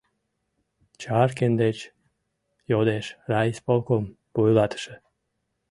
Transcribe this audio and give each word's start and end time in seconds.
—Чаркин 1.01 1.53
деч 1.63 1.77
йодеш 2.71 3.05
райисполком 3.31 4.03
вуйлатыше. 4.33 4.95